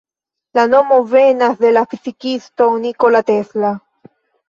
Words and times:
La 0.59 0.63
nomo 0.71 0.97
venas 1.11 1.61
de 1.61 1.73
la 1.77 1.85
fizikisto 1.93 2.71
Nikola 2.89 3.25
Tesla. 3.33 3.79